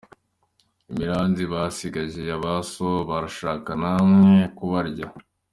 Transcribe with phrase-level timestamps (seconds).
[0.91, 5.07] Imiranzi basigaje ya ba so, barashaka na mwe kubarya.